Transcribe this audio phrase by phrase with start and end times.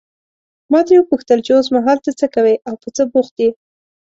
[0.71, 3.49] ما ترې وپوښتل چې اوسمهال ته څه کوې او په څه بوخت یې.